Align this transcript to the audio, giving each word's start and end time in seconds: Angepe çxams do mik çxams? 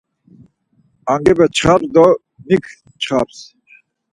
Angepe 1.13 1.45
çxams 1.55 1.85
do 1.93 2.05
mik 2.47 2.65
çxams? 3.01 3.37